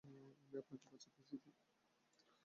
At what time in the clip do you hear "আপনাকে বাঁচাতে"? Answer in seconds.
0.59-1.21